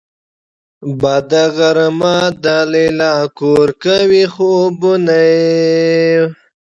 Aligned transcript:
بده 1.01 1.43
غرمه 1.57 2.17
ده 2.43 2.57
ليلا 2.71 3.13
کور 3.37 3.69
کوي 3.83 4.23
خوبونه 4.33 5.21